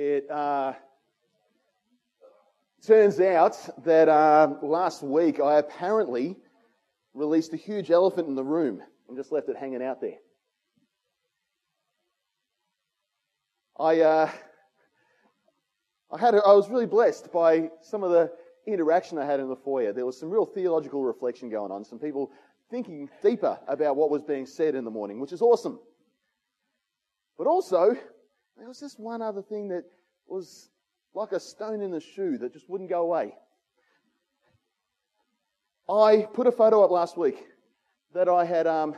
[0.00, 0.74] It uh,
[2.86, 6.36] turns out that uh, last week I apparently
[7.14, 10.18] released a huge elephant in the room and just left it hanging out there.
[13.76, 14.30] I, uh,
[16.12, 18.30] I, had a, I was really blessed by some of the
[18.68, 19.92] interaction I had in the foyer.
[19.92, 22.30] There was some real theological reflection going on, some people
[22.70, 25.80] thinking deeper about what was being said in the morning, which is awesome.
[27.36, 27.96] But also,
[28.58, 29.84] there was just one other thing that
[30.26, 30.68] was
[31.14, 33.34] like a stone in the shoe that just wouldn't go away.
[35.88, 37.42] I put a photo up last week
[38.14, 38.94] that I had um,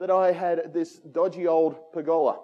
[0.00, 2.40] that I had this dodgy old pergola.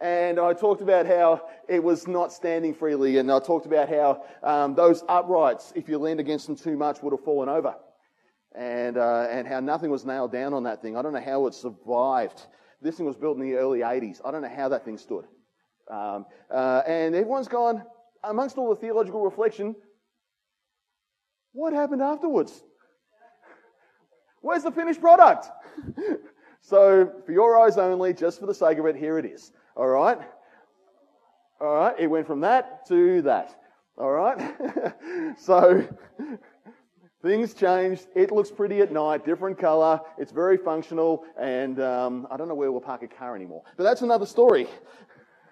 [0.00, 4.24] And I talked about how it was not standing freely, and I talked about how
[4.42, 7.74] um, those uprights, if you leaned against them too much, would have fallen over,
[8.54, 10.96] and uh, and how nothing was nailed down on that thing.
[10.96, 12.46] I don't know how it survived.
[12.80, 14.20] This thing was built in the early 80s.
[14.24, 15.24] I don't know how that thing stood.
[15.90, 17.82] Um, uh, and everyone's gone
[18.24, 19.76] amongst all the theological reflection.
[21.52, 22.62] What happened afterwards?
[24.40, 25.48] Where's the finished product?
[26.60, 29.52] so, for your eyes only, just for the sake of it, here it is.
[29.74, 30.18] All right?
[31.60, 33.58] All right, it went from that to that.
[33.96, 34.54] All right?
[35.38, 35.88] so,
[37.26, 38.06] things changed.
[38.14, 40.00] It looks pretty at night, different color.
[40.16, 43.64] It's very functional, and um, I don't know where we'll park a car anymore.
[43.76, 44.68] But that's another story.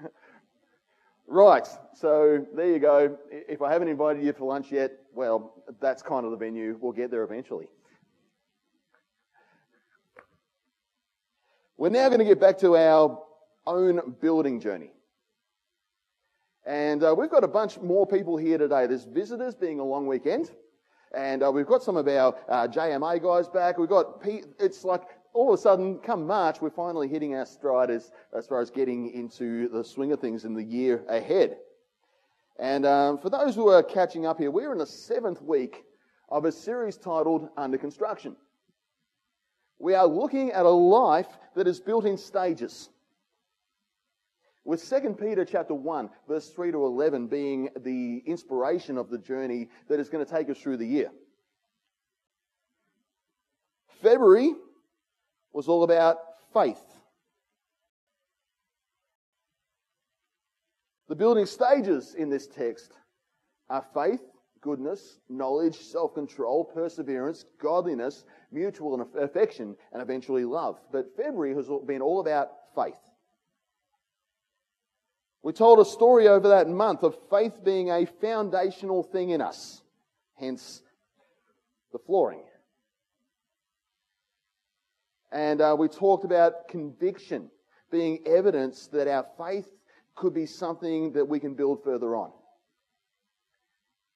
[1.27, 3.19] right, so there you go.
[3.28, 6.78] If I haven't invited you for lunch yet, well, that's kind of the venue.
[6.80, 7.67] We'll get there eventually.
[11.77, 13.20] We're now going to get back to our
[13.67, 14.92] own building journey.
[16.64, 18.86] And uh, we've got a bunch more people here today.
[18.86, 20.50] There's visitors being a long weekend.
[21.15, 23.79] And uh, we've got some of our uh, JMA guys back.
[23.79, 27.47] We've got, P- it's like all of a sudden, come March, we're finally hitting our
[27.47, 31.57] stride as, as far as getting into the swing of things in the year ahead.
[32.59, 35.85] And um, for those who are catching up here, we're in the seventh week
[36.29, 38.36] of a series titled Under Construction.
[39.79, 42.91] We are looking at a life that is built in stages
[44.64, 49.69] with 2 Peter chapter 1, verse 3 to 11 being the inspiration of the journey
[49.89, 51.11] that is going to take us through the year.
[54.03, 54.55] February
[55.53, 56.19] was all about
[56.53, 56.83] faith.
[61.08, 62.92] The building stages in this text
[63.69, 64.23] are faith,
[64.63, 70.80] goodness, knowledge, self control, perseverance, godliness, mutual affection, and eventually love.
[70.91, 72.95] But February has been all about faith.
[75.44, 79.82] We told a story over that month of faith being a foundational thing in us,
[80.36, 80.80] hence
[81.92, 82.44] the flooring.
[85.30, 87.50] And uh, we talked about conviction
[87.90, 89.68] being evidence that our faith
[90.14, 92.30] could be something that we can build further on.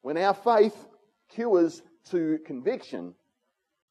[0.01, 0.89] When our faith
[1.29, 3.13] cures to conviction,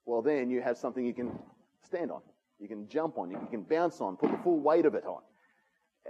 [0.07, 1.37] well, then you have something you can
[1.85, 2.21] stand on,
[2.57, 5.21] you can jump on, you can bounce on, put the full weight of it on.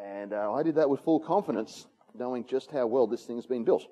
[0.03, 3.63] And uh, I did that with full confidence, knowing just how well this thing's been
[3.63, 3.83] built.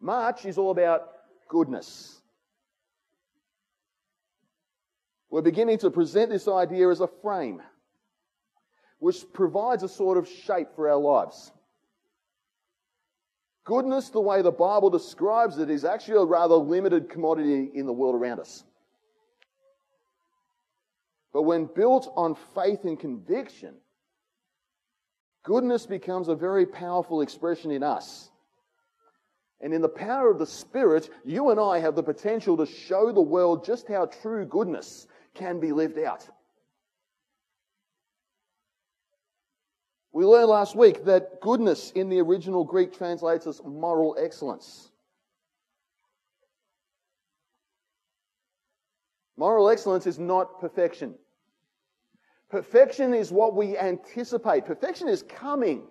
[0.00, 1.08] March is all about
[1.48, 2.20] goodness.
[5.30, 7.60] We're beginning to present this idea as a frame,
[8.98, 11.50] which provides a sort of shape for our lives.
[13.64, 17.92] Goodness, the way the Bible describes it, is actually a rather limited commodity in the
[17.92, 18.62] world around us.
[21.36, 23.74] But when built on faith and conviction,
[25.42, 28.30] goodness becomes a very powerful expression in us.
[29.60, 33.12] And in the power of the Spirit, you and I have the potential to show
[33.12, 36.26] the world just how true goodness can be lived out.
[40.12, 44.90] We learned last week that goodness in the original Greek translates as moral excellence.
[49.36, 51.14] Moral excellence is not perfection.
[52.50, 54.64] Perfection is what we anticipate.
[54.64, 55.84] Perfection is coming.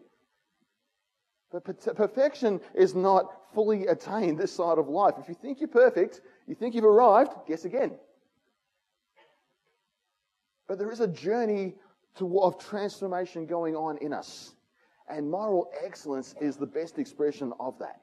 [1.52, 5.16] But perfection is not fully attained this side of life.
[5.20, 7.92] If you think you're perfect, you think you've arrived, guess again.
[10.68, 11.76] But there is a journey
[12.18, 14.56] to, of transformation going on in us.
[15.08, 18.02] And moral excellence is the best expression of that.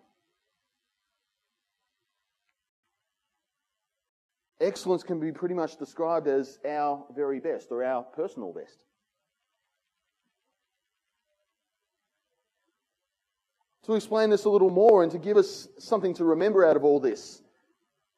[4.62, 8.84] Excellence can be pretty much described as our very best or our personal best.
[13.86, 16.84] To explain this a little more and to give us something to remember out of
[16.84, 17.42] all this,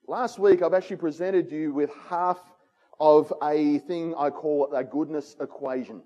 [0.06, 2.38] last week I've actually presented you with half
[3.00, 6.02] of a thing I call a goodness equation.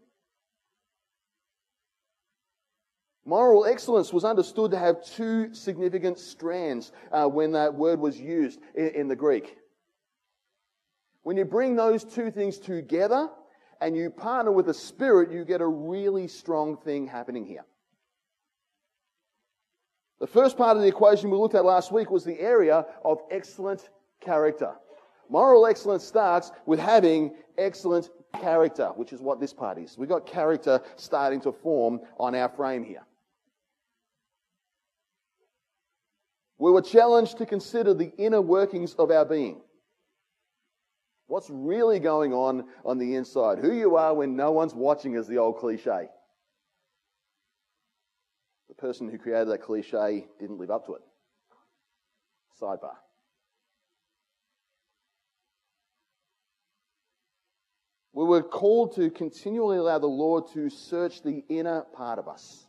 [3.24, 8.60] Moral excellence was understood to have two significant strands uh, when that word was used
[8.76, 9.57] in, in the Greek.
[11.22, 13.28] When you bring those two things together
[13.80, 17.64] and you partner with the Spirit, you get a really strong thing happening here.
[20.20, 23.20] The first part of the equation we looked at last week was the area of
[23.30, 23.88] excellent
[24.20, 24.72] character.
[25.28, 28.10] Moral excellence starts with having excellent
[28.40, 29.96] character, which is what this part is.
[29.96, 33.04] We've got character starting to form on our frame here.
[36.58, 39.60] We were challenged to consider the inner workings of our being.
[41.28, 43.58] What's really going on on the inside?
[43.58, 46.08] Who you are when no one's watching is the old cliche.
[48.68, 51.02] The person who created that cliche didn't live up to it.
[52.60, 52.96] Sidebar.
[58.12, 62.66] We were called to continually allow the Lord to search the inner part of us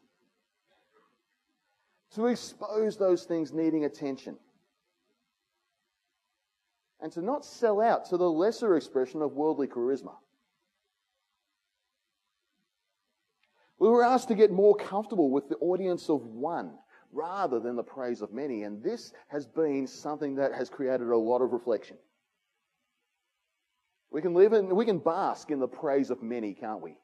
[2.16, 4.38] to expose those things needing attention,
[7.02, 10.16] and to not sell out to the lesser expression of worldly charisma.
[13.80, 16.74] We were asked to get more comfortable with the audience of one
[17.14, 21.18] rather than the praise of many, and this has been something that has created a
[21.18, 21.98] lot of reflection.
[24.12, 26.98] We can live in, we can bask in the praise of many, can't we?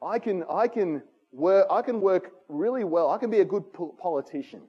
[0.00, 1.02] I can, I can
[1.32, 3.10] work, I can work really well.
[3.10, 3.64] I can be a good
[3.98, 4.62] politician.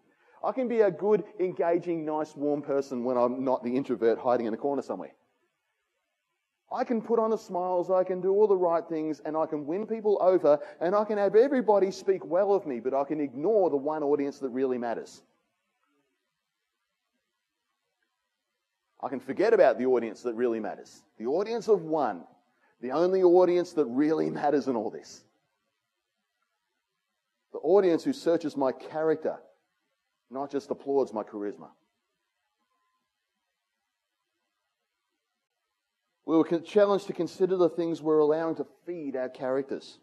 [0.43, 4.45] I can be a good, engaging, nice, warm person when I'm not the introvert hiding
[4.45, 5.13] in a corner somewhere.
[6.71, 9.45] I can put on the smiles, I can do all the right things, and I
[9.45, 13.03] can win people over, and I can have everybody speak well of me, but I
[13.03, 15.21] can ignore the one audience that really matters.
[19.01, 21.03] I can forget about the audience that really matters.
[21.19, 22.23] The audience of one,
[22.81, 25.23] the only audience that really matters in all this
[27.53, 29.37] the audience who searches my character,
[30.29, 31.69] not just applauds my charisma.
[36.25, 39.97] We were challenged to consider the things we're allowing to feed our characters.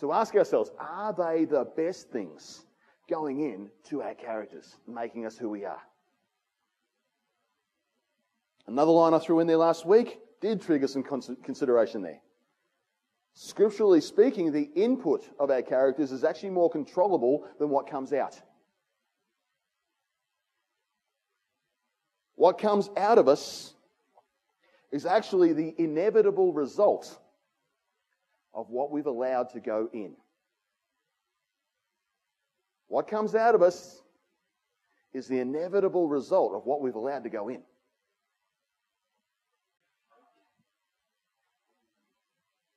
[0.00, 2.66] To ask ourselves, are they the best things
[3.08, 5.80] going in to our characters, making us who we are?
[8.66, 12.20] Another line I threw in there last week did trigger some consideration there.
[13.38, 18.40] Scripturally speaking, the input of our characters is actually more controllable than what comes out.
[22.34, 23.74] What comes out of us
[24.90, 27.18] is actually the inevitable result
[28.54, 30.16] of what we've allowed to go in.
[32.88, 34.00] What comes out of us
[35.12, 37.60] is the inevitable result of what we've allowed to go in.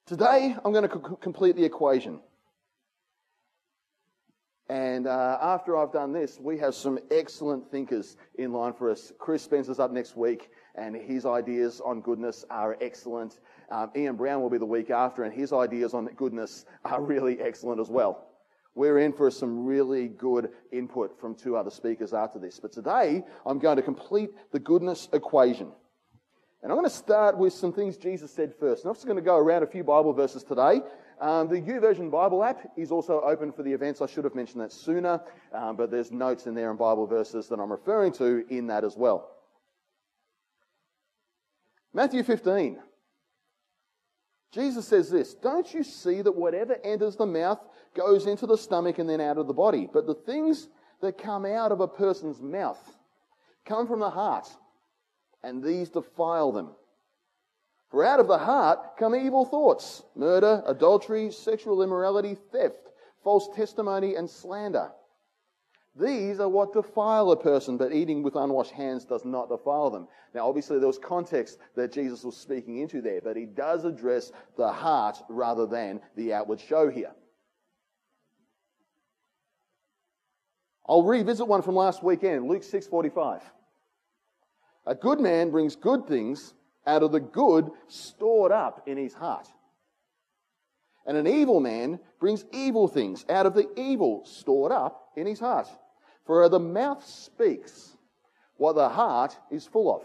[0.10, 2.20] Today, I'm going to co- complete the equation.
[4.68, 9.14] And uh, after I've done this, we have some excellent thinkers in line for us.
[9.20, 13.40] Chris Spencer's up next week, and his ideas on goodness are excellent.
[13.70, 17.40] Um, Ian Brown will be the week after, and his ideas on goodness are really
[17.40, 18.30] excellent as well.
[18.74, 22.60] We're in for some really good input from two other speakers after this.
[22.60, 25.72] But today, I'm going to complete the goodness equation.
[26.62, 28.84] And I'm going to start with some things Jesus said first.
[28.84, 30.82] And I'm just going to go around a few Bible verses today.
[31.22, 34.02] Um, the YouVersion Bible app is also open for the events.
[34.02, 35.22] I should have mentioned that sooner,
[35.54, 38.84] um, but there's notes in there and Bible verses that I'm referring to in that
[38.84, 39.30] as well.
[41.94, 42.80] Matthew 15.
[44.52, 47.60] Jesus says this Don't you see that whatever enters the mouth
[47.96, 49.88] goes into the stomach and then out of the body?
[49.92, 50.70] But the things
[51.02, 52.80] that come out of a person's mouth
[53.66, 54.48] come from the heart
[55.44, 56.70] and these defile them.
[57.90, 62.90] For out of the heart come evil thoughts, murder, adultery, sexual immorality, theft,
[63.24, 64.92] false testimony, and slander.
[65.96, 70.08] These are what defile a person, but eating with unwashed hands does not defile them.
[70.34, 74.32] Now, obviously, there was context that Jesus was speaking into there, but he does address
[74.56, 77.12] the heart rather than the outward show here.
[80.88, 83.42] I'll revisit one from last weekend, Luke 6:45.
[84.90, 86.56] A good man brings good things
[86.88, 89.48] out of the good stored up in his heart.
[91.06, 95.40] And an evil man brings evil things out of the evil stored up in his
[95.40, 95.68] heart.
[96.26, 97.96] For the mouth speaks
[98.58, 100.02] what the heart is full of.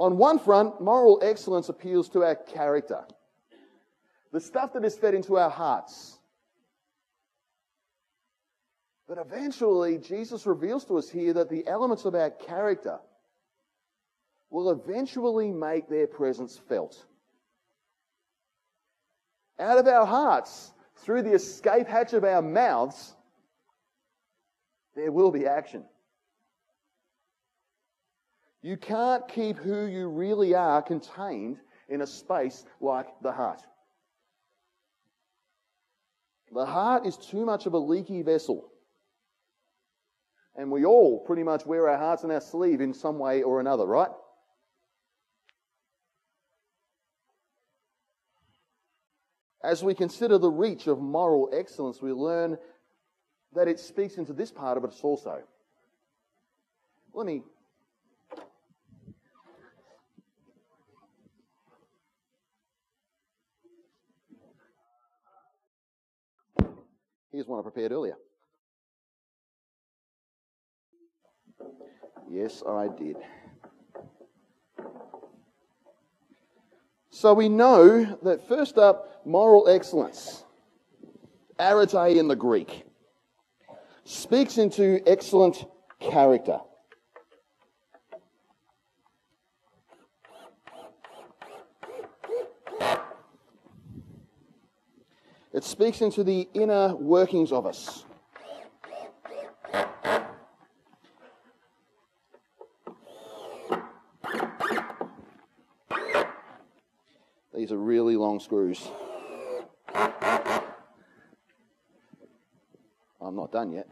[0.00, 3.04] On one front, moral excellence appeals to our character.
[4.32, 6.19] The stuff that is fed into our hearts
[9.10, 13.00] But eventually, Jesus reveals to us here that the elements of our character
[14.50, 17.04] will eventually make their presence felt.
[19.58, 23.16] Out of our hearts, through the escape hatch of our mouths,
[24.94, 25.82] there will be action.
[28.62, 33.62] You can't keep who you really are contained in a space like the heart.
[36.52, 38.69] The heart is too much of a leaky vessel.
[40.60, 43.60] And we all pretty much wear our hearts on our sleeve in some way or
[43.60, 44.10] another, right?
[49.64, 52.58] As we consider the reach of moral excellence, we learn
[53.54, 55.38] that it speaks into this part of us also.
[57.14, 57.42] Let me.
[67.32, 68.16] Here's one I prepared earlier.
[72.32, 73.16] Yes, I did.
[77.10, 80.44] So we know that first up, moral excellence,
[81.58, 82.84] arete in the Greek,
[84.04, 85.64] speaks into excellent
[85.98, 86.60] character.
[95.52, 98.04] It speaks into the inner workings of us.
[107.70, 108.88] These are really long screws.
[109.94, 110.16] I'm
[113.36, 113.86] not done yet.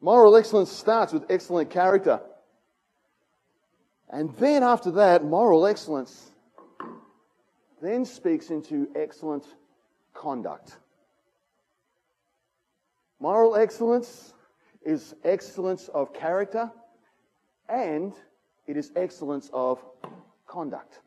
[0.00, 2.20] Moral excellence starts with excellent character.
[4.10, 6.32] And then after that, moral excellence
[7.80, 9.46] then speaks into excellent
[10.12, 10.76] conduct.
[13.20, 14.34] Moral excellence
[14.84, 16.72] is excellence of character
[17.72, 18.12] and
[18.66, 19.82] it is excellence of
[20.46, 21.00] conduct.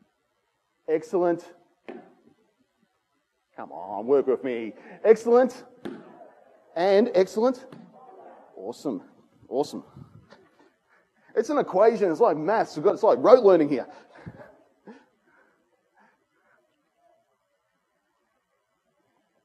[0.88, 1.44] Excellent.
[3.54, 4.74] Come on, work with me.
[5.04, 5.64] Excellent
[6.74, 7.64] and excellent.
[8.56, 9.00] Awesome.
[9.48, 9.84] Awesome.
[11.34, 12.10] It's an equation.
[12.10, 12.76] It's like maths.
[12.78, 13.86] Got, It's like rote learning here.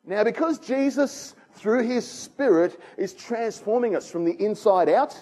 [0.04, 5.16] Now, because Jesus, through his Spirit, is transforming us from the inside out,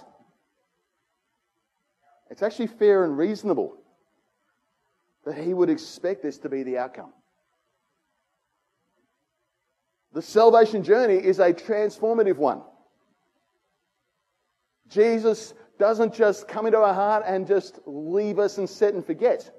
[2.29, 3.75] it's actually fair and reasonable
[5.25, 7.13] that he would expect this to be the outcome.
[10.13, 12.61] The salvation journey is a transformative one.
[14.87, 19.51] Jesus doesn't just come into our heart and just leave us and set and forget.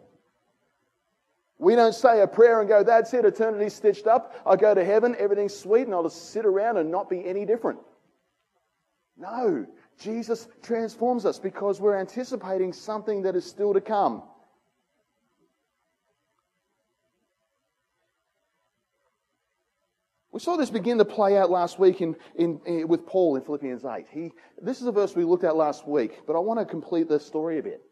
[1.58, 4.34] We don't say a prayer and go, that's it, eternity's stitched up.
[4.46, 7.44] I go to heaven, everything's sweet, and I'll just sit around and not be any
[7.44, 7.78] different.
[9.16, 9.66] No,
[10.00, 14.22] Jesus transforms us because we're anticipating something that is still to come.
[20.32, 23.42] We saw this begin to play out last week in, in, in, with Paul in
[23.42, 24.06] Philippians 8.
[24.10, 27.08] He, this is a verse we looked at last week, but I want to complete
[27.08, 27.82] the story a bit.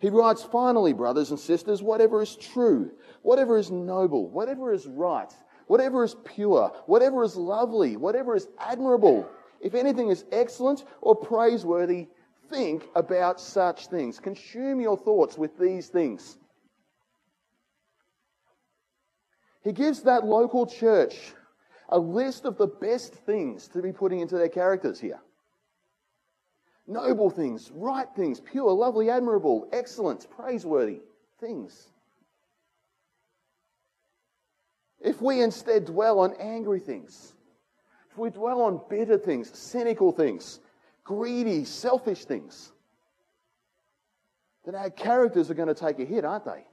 [0.00, 2.90] He writes, Finally, brothers and sisters, whatever is true,
[3.22, 5.32] whatever is noble, whatever is right,
[5.68, 9.28] whatever is pure, whatever is lovely, whatever is admirable,
[9.60, 12.08] if anything is excellent or praiseworthy,
[12.48, 14.18] think about such things.
[14.18, 16.38] Consume your thoughts with these things.
[19.62, 21.32] He gives that local church
[21.88, 25.20] a list of the best things to be putting into their characters here
[26.88, 31.00] noble things, right things, pure, lovely, admirable, excellent, praiseworthy
[31.38, 31.88] things.
[34.98, 37.34] If we instead dwell on angry things,
[38.18, 40.60] we dwell on bitter things, cynical things,
[41.04, 42.72] greedy, selfish things,
[44.64, 46.64] then our characters are going to take a hit, aren't they?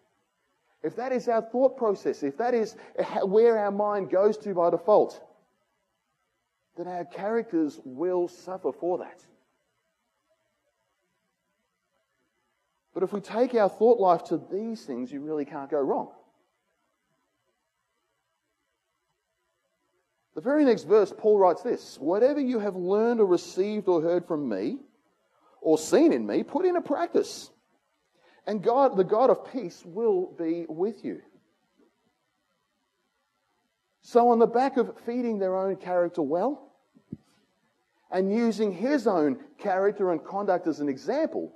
[0.84, 2.76] If that is our thought process, if that is
[3.24, 5.22] where our mind goes to by default,
[6.78, 9.22] then our characters will suffer for that.
[12.94, 16.12] But if we take our thought life to these things, you really can't go wrong.
[20.36, 24.28] The very next verse, Paul writes this Whatever you have learned or received or heard
[24.28, 24.78] from me,
[25.62, 27.50] or seen in me, put into practice.
[28.46, 31.22] And God, the God of peace, will be with you.
[34.02, 36.74] So, on the back of feeding their own character well
[38.12, 41.54] and using his own character and conduct as an example,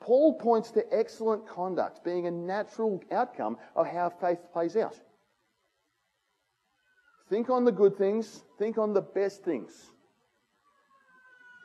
[0.00, 4.98] Paul points to excellent conduct being a natural outcome of how faith plays out.
[7.28, 9.72] Think on the good things, think on the best things,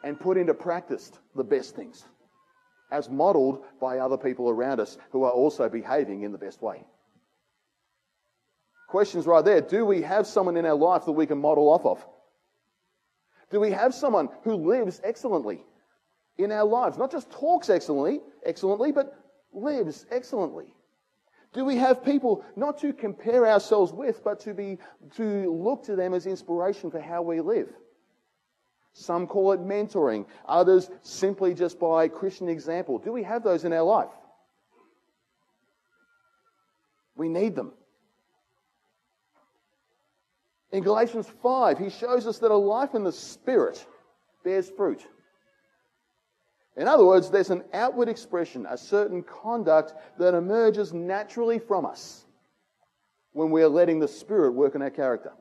[0.04, 2.04] and put into practice the best things,
[2.92, 6.84] as modeled by other people around us who are also behaving in the best way.
[8.88, 9.62] Questions right there.
[9.62, 12.06] Do we have someone in our life that we can model off of?
[13.52, 15.64] Do we have someone who lives excellently
[16.38, 16.98] in our lives?
[16.98, 19.14] Not just talks excellently, excellently, but
[19.54, 20.74] lives excellently.
[21.54, 24.78] Do we have people not to compare ourselves with, but to be
[25.18, 27.70] to look to them as inspiration for how we live?
[28.94, 32.98] Some call it mentoring, others simply just by Christian example.
[32.98, 34.10] Do we have those in our life?
[37.16, 37.74] We need them.
[40.72, 43.86] In Galatians 5, he shows us that a life in the Spirit
[44.44, 45.06] bears fruit.
[46.78, 52.26] In other words, there's an outward expression, a certain conduct that emerges naturally from us
[53.34, 55.34] when we are letting the Spirit work in our character.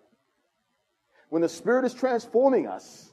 [1.28, 3.12] When the Spirit is transforming us,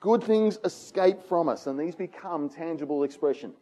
[0.00, 3.54] good things escape from us and these become tangible expression.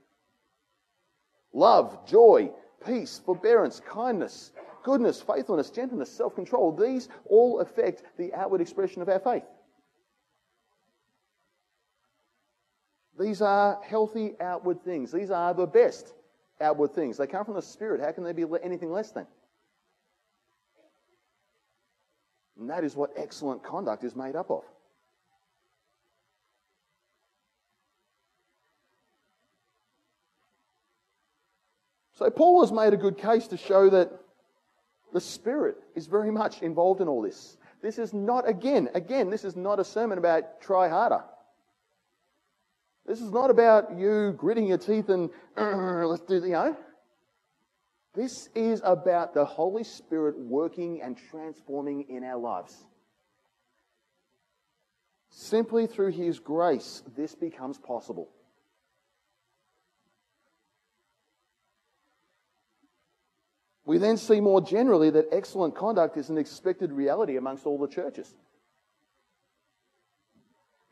[1.52, 2.50] Love, joy,
[2.84, 4.52] peace, forbearance, kindness,
[4.82, 9.44] goodness, faithfulness, gentleness, self control, these all affect the outward expression of our faith.
[13.20, 15.12] These are healthy outward things.
[15.12, 16.14] These are the best
[16.58, 17.18] outward things.
[17.18, 18.00] They come from the Spirit.
[18.00, 19.26] How can they be anything less than?
[22.58, 24.62] And that is what excellent conduct is made up of.
[32.14, 34.10] So, Paul has made a good case to show that
[35.12, 37.58] the Spirit is very much involved in all this.
[37.82, 41.22] This is not, again, again, this is not a sermon about try harder.
[43.10, 46.76] This is not about you gritting your teeth and uh, let's do the, you know.
[48.14, 52.76] This is about the Holy Spirit working and transforming in our lives.
[55.28, 58.28] Simply through His grace, this becomes possible.
[63.84, 67.88] We then see more generally that excellent conduct is an expected reality amongst all the
[67.88, 68.36] churches.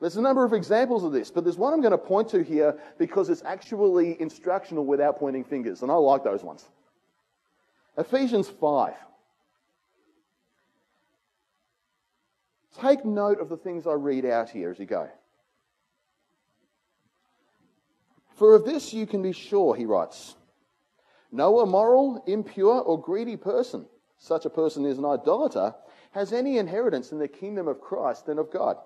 [0.01, 2.43] There's a number of examples of this, but there's one I'm going to point to
[2.43, 6.69] here because it's actually instructional without pointing fingers, and I like those ones.
[7.97, 8.95] Ephesians 5.
[12.81, 15.09] Take note of the things I read out here as you go.
[18.37, 20.37] For of this you can be sure, he writes
[21.31, 25.75] no immoral, impure, or greedy person, such a person is an idolater,
[26.13, 28.79] has any inheritance in the kingdom of Christ and of God.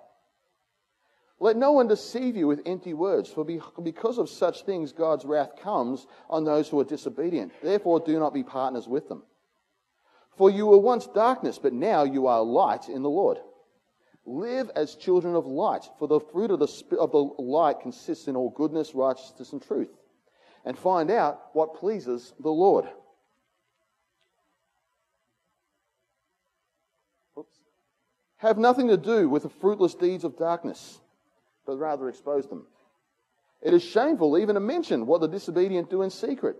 [1.42, 3.44] Let no one deceive you with empty words, for
[3.82, 7.52] because of such things God's wrath comes on those who are disobedient.
[7.60, 9.24] Therefore, do not be partners with them.
[10.38, 13.38] For you were once darkness, but now you are light in the Lord.
[14.24, 18.36] Live as children of light, for the fruit of the, of the light consists in
[18.36, 19.90] all goodness, righteousness, and truth.
[20.64, 22.84] And find out what pleases the Lord.
[27.36, 27.58] Oops.
[28.36, 31.00] Have nothing to do with the fruitless deeds of darkness
[31.66, 32.66] but rather expose them.
[33.62, 36.56] It is shameful even to mention what the disobedient do in secret.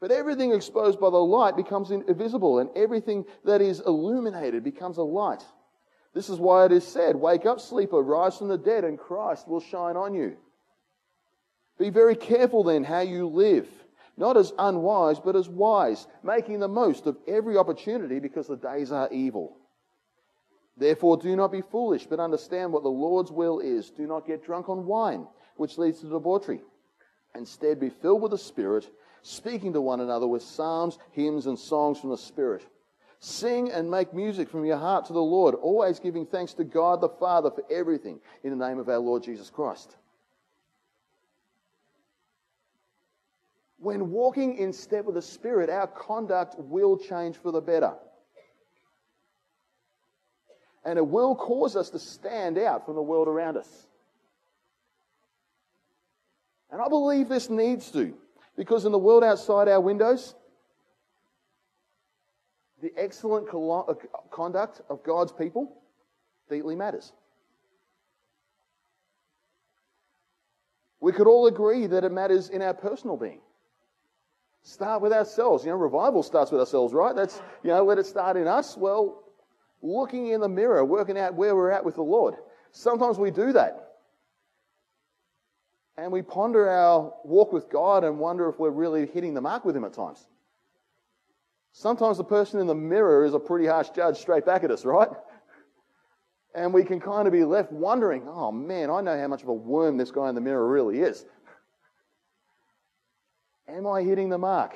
[0.00, 5.02] But everything exposed by the light becomes invisible, and everything that is illuminated becomes a
[5.02, 5.44] light.
[6.14, 9.46] This is why it is said, Wake up, sleeper, rise from the dead, and Christ
[9.46, 10.36] will shine on you.
[11.78, 13.68] Be very careful then how you live,
[14.16, 18.90] not as unwise, but as wise, making the most of every opportunity because the days
[18.90, 19.59] are evil.
[20.80, 23.90] Therefore, do not be foolish, but understand what the Lord's will is.
[23.90, 26.62] Do not get drunk on wine, which leads to debauchery.
[27.34, 28.90] Instead, be filled with the Spirit,
[29.20, 32.66] speaking to one another with psalms, hymns, and songs from the Spirit.
[33.18, 37.02] Sing and make music from your heart to the Lord, always giving thanks to God
[37.02, 39.94] the Father for everything in the name of our Lord Jesus Christ.
[43.76, 47.92] When walking in step with the Spirit, our conduct will change for the better
[50.84, 53.86] and it will cause us to stand out from the world around us.
[56.70, 58.14] And I believe this needs to,
[58.56, 60.34] because in the world outside our windows,
[62.80, 63.94] the excellent uh,
[64.30, 65.76] conduct of God's people
[66.48, 67.12] deeply matters.
[71.00, 73.40] We could all agree that it matters in our personal being.
[74.62, 75.64] Start with ourselves.
[75.64, 77.16] You know, revival starts with ourselves, right?
[77.16, 78.76] That's, you know, let it start in us.
[78.76, 79.22] Well,
[79.82, 82.34] looking in the mirror, working out where we're at with the Lord.
[82.72, 83.86] Sometimes we do that.
[85.96, 89.64] And we ponder our walk with God and wonder if we're really hitting the mark
[89.64, 90.26] with Him at times.
[91.72, 94.84] Sometimes the person in the mirror is a pretty harsh judge straight back at us,
[94.84, 95.10] right?
[96.54, 99.48] And we can kind of be left wondering, oh man, I know how much of
[99.48, 101.24] a worm this guy in the mirror really is.
[103.68, 104.74] Am I hitting the mark?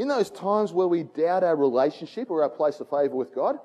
[0.00, 3.58] In those times where we doubt our relationship or our place of favor with God,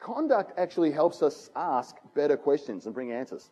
[0.00, 3.48] conduct actually helps us ask better questions and bring answers.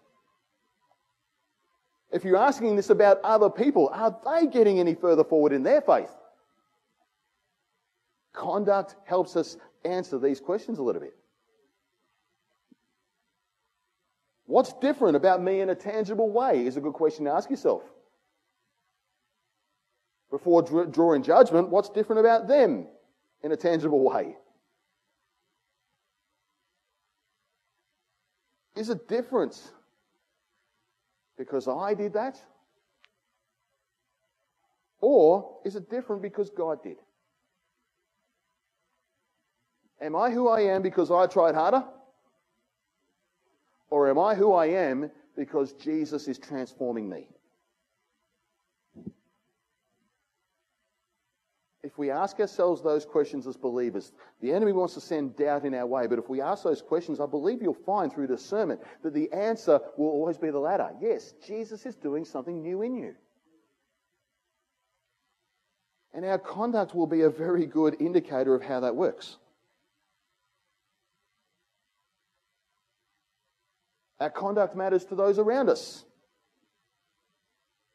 [2.11, 5.83] If you're asking this about other people, are they getting any further forward in their
[5.83, 6.11] faith?
[8.33, 11.14] Conduct helps us answer these questions a little bit.
[14.46, 17.85] What's different about me in a tangible way is a good question to ask yourself.
[20.35, 22.88] Before drawing judgment, what's different about them
[23.44, 24.35] in a tangible way?
[28.75, 29.62] Is it different
[31.38, 32.42] because I did that?
[35.01, 36.97] Or is it different because God did?
[40.01, 41.85] Am I who I am because I tried harder?
[43.88, 47.29] Or am I who I am because Jesus is transforming me?
[51.94, 55.74] If we ask ourselves those questions as believers, the enemy wants to send doubt in
[55.74, 56.09] our way.
[56.09, 59.78] But if we ask those questions, I believe you'll find through discernment that the answer
[59.96, 60.90] will always be the latter.
[61.00, 63.14] Yes, Jesus is doing something new in you.
[66.12, 69.37] And our conduct will be a very good indicator of how that works.
[74.18, 76.04] Our conduct matters to those around us.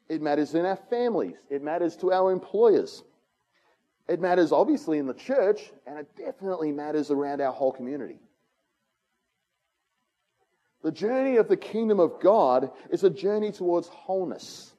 [0.07, 1.35] It matters in our families.
[1.49, 3.03] It matters to our employers.
[4.09, 8.17] It matters obviously in the church, and it definitely matters around our whole community.
[10.81, 14.73] The journey of the kingdom of God is a journey towards wholeness.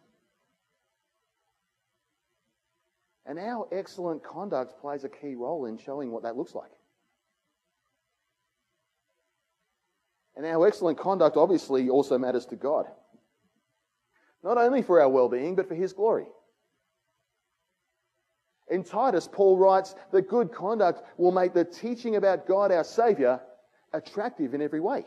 [3.24, 6.72] And our excellent conduct plays a key role in showing what that looks like.
[10.34, 12.86] And our excellent conduct obviously also matters to God.
[14.42, 16.26] Not only for our well being, but for His glory.
[18.70, 23.40] In Titus, Paul writes that good conduct will make the teaching about God our Saviour
[23.92, 25.04] attractive in every way.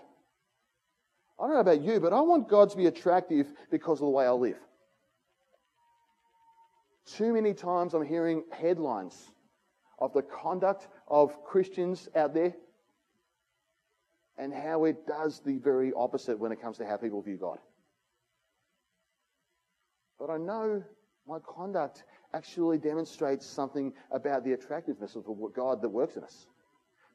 [1.39, 4.11] I don't know about you, but I want God to be attractive because of the
[4.11, 4.59] way I live.
[7.05, 9.31] Too many times I'm hearing headlines
[9.99, 12.53] of the conduct of Christians out there
[14.37, 17.59] and how it does the very opposite when it comes to how people view God.
[20.19, 20.83] But I know
[21.27, 26.47] my conduct actually demonstrates something about the attractiveness of God that works in us.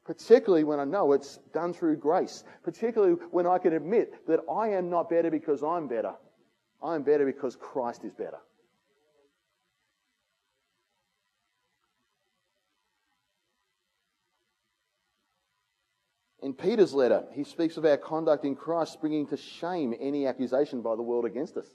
[0.05, 2.45] Particularly when I know it's done through grace.
[2.63, 6.15] Particularly when I can admit that I am not better because I'm better.
[6.83, 8.39] I'm better because Christ is better.
[16.41, 20.81] In Peter's letter, he speaks of our conduct in Christ bringing to shame any accusation
[20.81, 21.67] by the world against us.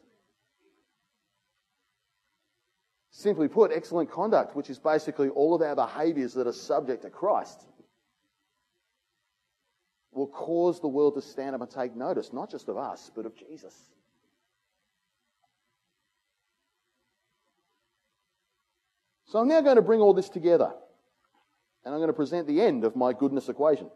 [3.24, 7.10] Simply put, excellent conduct, which is basically all of our behaviors that are subject to
[7.10, 7.66] Christ,
[10.12, 13.26] will cause the world to stand up and take notice, not just of us, but
[13.26, 13.74] of Jesus.
[19.28, 20.74] So I'm now going to bring all this together,
[21.86, 23.90] and I'm going to present the end of my goodness equation.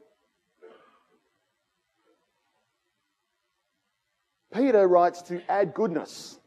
[4.54, 6.40] Peter writes to add goodness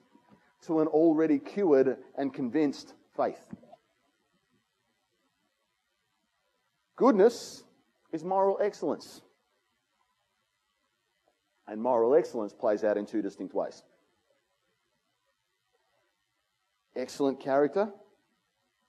[0.66, 3.46] to an already cured and convinced faith.
[6.96, 7.62] Goodness
[8.12, 9.22] is moral excellence.
[11.66, 13.82] And moral excellence plays out in two distinct ways
[16.96, 17.88] excellent character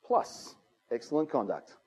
[0.05, 0.55] plus
[0.91, 1.77] excellent conduct.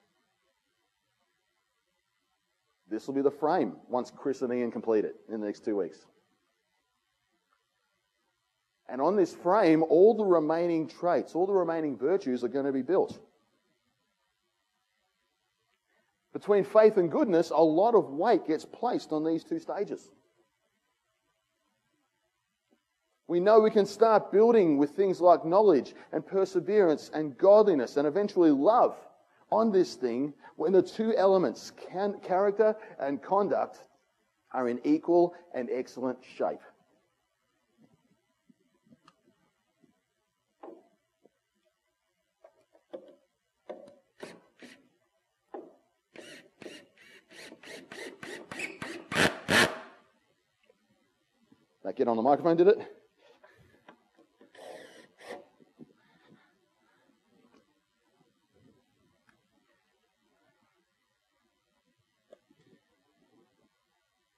[2.89, 5.77] This will be the frame once Chris and Ian complete it in the next two
[5.77, 6.07] weeks.
[8.95, 12.71] And on this frame, all the remaining traits, all the remaining virtues are going to
[12.71, 13.19] be built.
[16.33, 20.13] Between faith and goodness, a lot of weight gets placed on these two stages.
[23.27, 28.07] We know we can start building with things like knowledge and perseverance and godliness and
[28.07, 28.97] eventually love
[29.51, 33.77] on this thing when the two elements, can, character and conduct,
[34.53, 36.61] are in equal and excellent shape.
[51.85, 52.79] That get on the microphone, did it?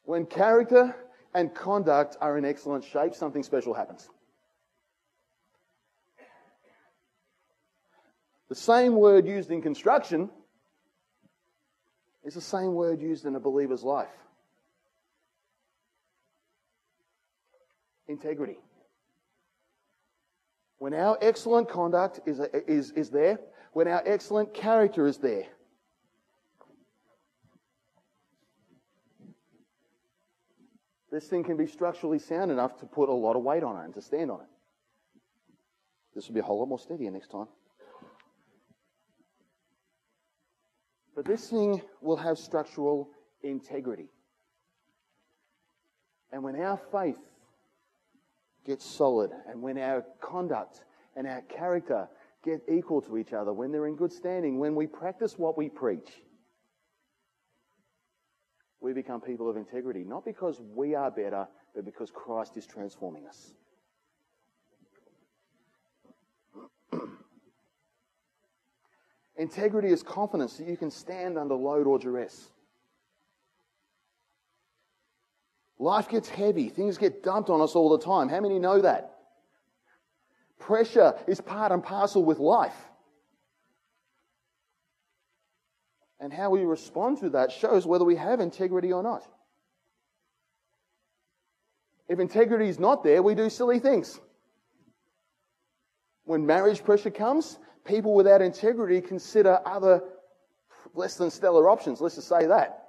[0.03, 0.95] When character
[1.35, 4.09] and conduct are in excellent shape, something special happens.
[8.49, 10.31] The same word used in construction
[12.25, 14.09] is the same word used in a believer's life
[18.09, 18.59] integrity.
[20.79, 23.39] When our excellent conduct is, is, is there,
[23.73, 25.47] when our excellent character is there,
[31.11, 33.85] this thing can be structurally sound enough to put a lot of weight on it
[33.85, 34.47] and to stand on it.
[36.15, 37.49] This will be a whole lot more steadier next time.
[41.15, 43.09] But this thing will have structural
[43.43, 44.11] integrity.
[46.31, 47.19] And when our faith
[48.67, 52.09] gets solid, and when our conduct and our character
[52.45, 55.69] get equal to each other, when they're in good standing, when we practice what we
[55.69, 56.11] preach,
[58.81, 63.27] we become people of integrity, not because we are better, but because Christ is transforming
[63.27, 63.53] us.
[69.37, 72.51] integrity is confidence that you can stand under load or duress.
[75.79, 76.69] Life gets heavy.
[76.69, 78.29] Things get dumped on us all the time.
[78.29, 79.13] How many know that?
[80.59, 82.77] Pressure is part and parcel with life.
[86.19, 89.27] And how we respond to that shows whether we have integrity or not.
[92.09, 94.19] If integrity is not there, we do silly things.
[96.25, 100.03] When marriage pressure comes, people without integrity consider other
[100.95, 102.01] less than stellar options.
[102.01, 102.86] Let's just say that.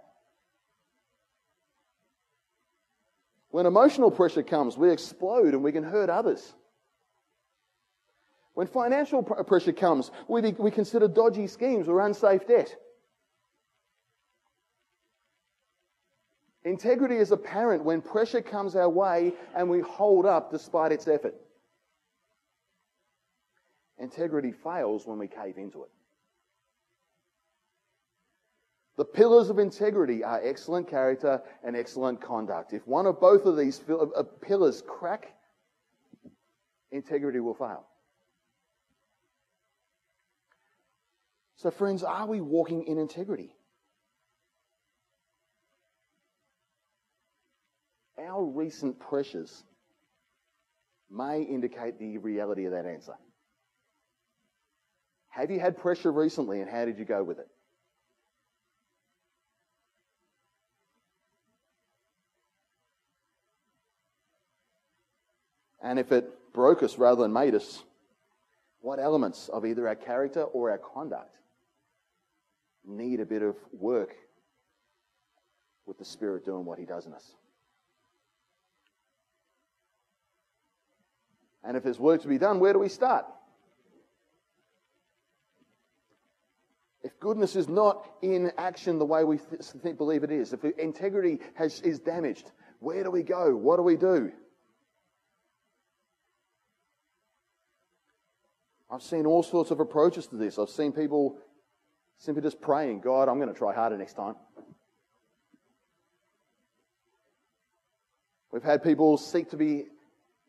[3.58, 6.54] When emotional pressure comes, we explode and we can hurt others.
[8.54, 12.76] When financial pressure comes, we, we consider dodgy schemes or unsafe debt.
[16.66, 21.34] Integrity is apparent when pressure comes our way and we hold up despite its effort.
[23.98, 25.90] Integrity fails when we cave into it.
[28.98, 32.74] The pillars of integrity are excellent character and excellent conduct.
[32.74, 35.36] If one of both of these uh, pillars crack,
[36.92, 37.86] integrity will fail.
[41.58, 43.56] So, friends, are we walking in integrity?
[48.20, 49.64] Our recent pressures
[51.12, 53.14] may indicate the reality of that answer.
[55.30, 57.48] Have you had pressure recently and how did you go with it?
[65.82, 67.84] And if it broke us rather than made us,
[68.82, 71.36] what elements of either our character or our conduct
[72.86, 74.16] need a bit of work
[75.86, 77.34] with the Spirit doing what He does in us?
[81.64, 83.26] And if there's work to be done, where do we start?
[87.04, 91.40] If goodness is not in action the way we th- believe it is, if integrity
[91.56, 93.56] has, is damaged, where do we go?
[93.56, 94.32] What do we do?
[98.90, 100.58] I've seen all sorts of approaches to this.
[100.58, 101.38] I've seen people
[102.18, 104.36] simply just praying, God, I'm going to try harder next time.
[108.52, 109.86] We've had people seek to be,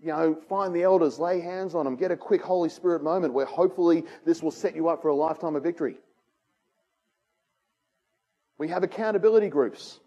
[0.01, 3.35] you know, find the elders, lay hands on them, get a quick Holy Spirit moment
[3.35, 5.97] where hopefully this will set you up for a lifetime of victory.
[8.57, 9.99] We have accountability groups.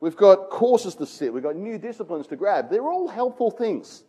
[0.00, 1.32] We've got courses to sit.
[1.32, 2.70] We've got new disciplines to grab.
[2.70, 4.02] They're all helpful things.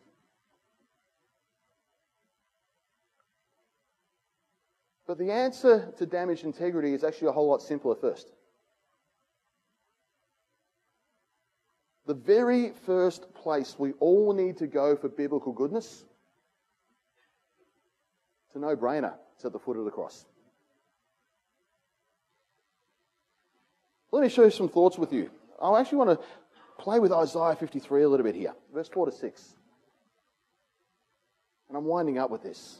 [5.12, 8.32] But the answer to damaged integrity is actually a whole lot simpler first.
[12.06, 16.06] The very first place we all need to go for biblical goodness,
[18.48, 19.16] it's a no brainer.
[19.36, 20.24] It's at the foot of the cross.
[24.14, 25.30] Let me share some thoughts with you.
[25.62, 26.26] I actually want to
[26.82, 29.56] play with Isaiah 53 a little bit here, verse 4 to 6.
[31.68, 32.80] And I'm winding up with this.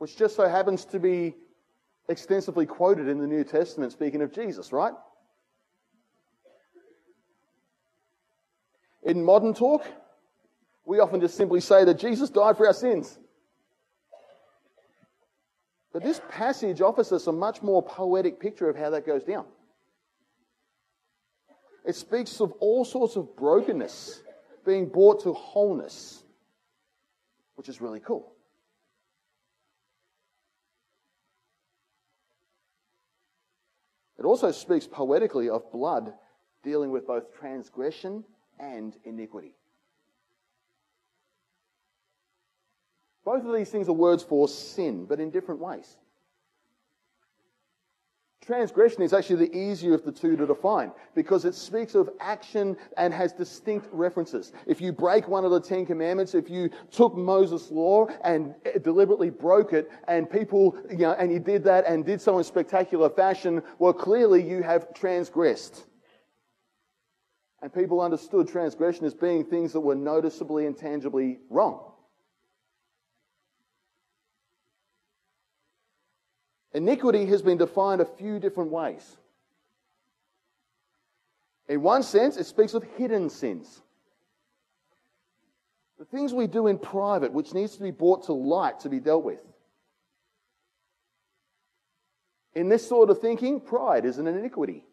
[0.00, 1.34] which just so happens to be
[2.08, 4.94] extensively quoted in the New Testament, speaking of Jesus, right?
[9.02, 9.84] In modern talk,
[10.86, 13.18] we often just simply say that Jesus died for our sins.
[15.92, 19.44] But this passage offers us a much more poetic picture of how that goes down.
[21.84, 24.22] It speaks of all sorts of brokenness
[24.64, 26.22] being brought to wholeness,
[27.56, 28.32] which is really cool.
[34.20, 36.12] It also speaks poetically of blood
[36.62, 38.22] dealing with both transgression
[38.58, 39.54] and iniquity.
[43.24, 45.96] Both of these things are words for sin, but in different ways.
[48.50, 52.76] Transgression is actually the easier of the two to define because it speaks of action
[52.96, 54.50] and has distinct references.
[54.66, 59.30] If you break one of the Ten Commandments, if you took Moses' law and deliberately
[59.30, 63.08] broke it, and people, you know, and you did that and did so in spectacular
[63.08, 65.86] fashion, well, clearly you have transgressed.
[67.62, 71.89] And people understood transgression as being things that were noticeably and tangibly wrong.
[76.72, 79.16] Iniquity has been defined a few different ways.
[81.68, 83.82] In one sense, it speaks of hidden sins.
[85.98, 89.00] The things we do in private, which needs to be brought to light to be
[89.00, 89.40] dealt with.
[92.54, 94.84] In this sort of thinking, pride is an iniquity.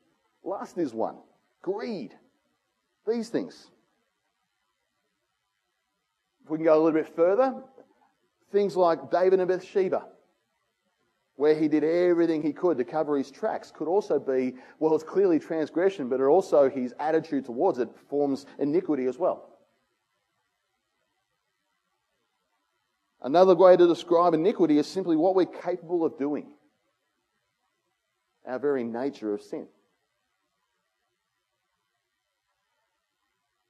[0.43, 1.15] Lust is one.
[1.61, 2.13] Greed.
[3.07, 3.69] These things.
[6.43, 7.55] If we can go a little bit further,
[8.51, 10.05] things like David and Bathsheba
[11.37, 15.03] where he did everything he could to cover his tracks could also be, well, it's
[15.03, 19.47] clearly transgression, but also his attitude towards it forms iniquity as well.
[23.21, 26.47] Another way to describe iniquity is simply what we're capable of doing,
[28.45, 29.67] our very nature of sin.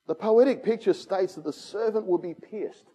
[0.07, 2.85] The poetic picture states that the servant will be pierced,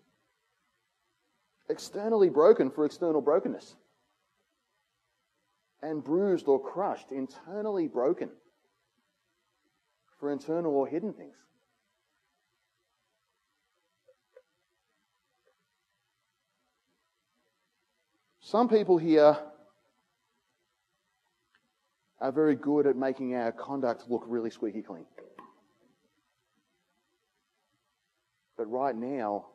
[1.68, 3.76] externally broken for external brokenness
[5.82, 8.30] and bruised or crushed, internally broken
[10.20, 11.34] for internal or hidden things.
[18.40, 19.36] Some people here
[22.20, 25.06] are very good at making our conduct look really squeaky clean.
[28.56, 29.46] But right now,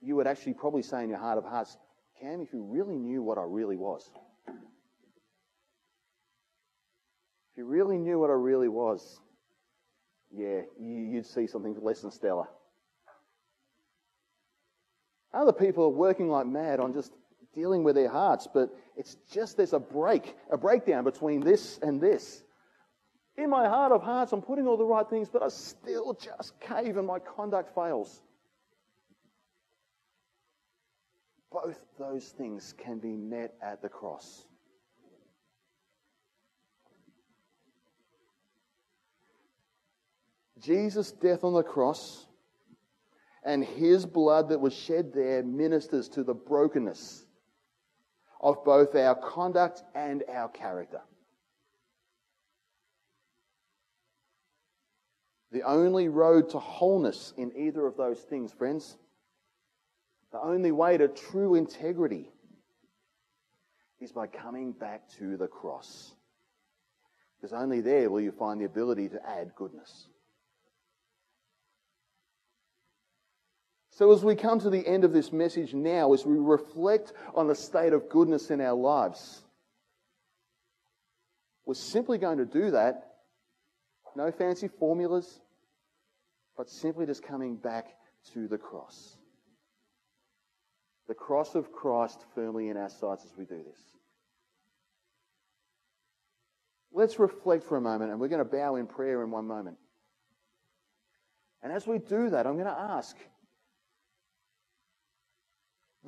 [0.00, 1.78] you would actually probably say in your heart of hearts,
[2.20, 4.10] Cam, if you really knew what I really was,
[7.58, 9.20] you really knew what I really was,
[10.34, 12.46] yeah, you'd see something less than stellar.
[15.34, 17.12] Other people are working like mad on just
[17.54, 22.00] dealing with their hearts, but it's just there's a break, a breakdown between this and
[22.00, 22.44] this.
[23.36, 26.58] In my heart of hearts, I'm putting all the right things, but I still just
[26.60, 28.22] cave and my conduct fails.
[31.50, 34.47] Both those things can be met at the cross.
[40.60, 42.26] Jesus' death on the cross
[43.44, 47.24] and his blood that was shed there ministers to the brokenness
[48.40, 51.00] of both our conduct and our character.
[55.50, 58.98] The only road to wholeness in either of those things, friends,
[60.30, 62.30] the only way to true integrity
[63.98, 66.12] is by coming back to the cross.
[67.40, 70.08] Because only there will you find the ability to add goodness.
[73.98, 77.48] So, as we come to the end of this message now, as we reflect on
[77.48, 79.42] the state of goodness in our lives,
[81.66, 83.14] we're simply going to do that.
[84.14, 85.40] No fancy formulas,
[86.56, 87.88] but simply just coming back
[88.34, 89.16] to the cross.
[91.08, 93.80] The cross of Christ firmly in our sights as we do this.
[96.92, 99.78] Let's reflect for a moment, and we're going to bow in prayer in one moment.
[101.64, 103.16] And as we do that, I'm going to ask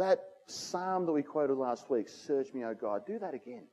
[0.01, 3.65] that psalm that we quoted last week, Search me, O God, do that again.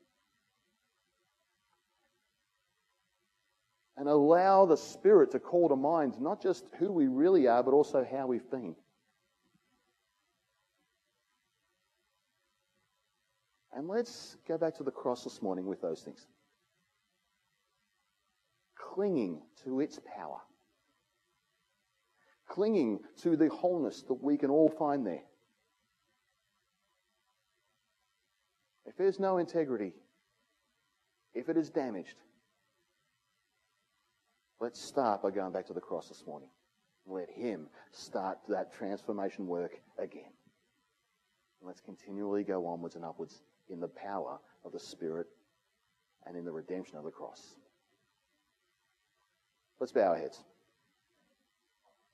[3.95, 7.73] And allow the Spirit to call to mind not just who we really are, but
[7.73, 8.75] also how we've been.
[13.73, 16.27] And let's go back to the cross this morning with those things.
[18.75, 20.39] Clinging to its power
[22.47, 25.21] clinging to the wholeness that we can all find there.
[28.97, 29.93] If there's no integrity,
[31.35, 32.15] if it is damaged,
[34.59, 36.49] let's start by going back to the cross this morning.
[37.05, 40.31] Let Him start that transformation work again.
[41.61, 45.27] let's continually go onwards and upwards in the power of the Spirit
[46.25, 47.53] and in the redemption of the cross.
[49.79, 50.43] Let's bow our heads.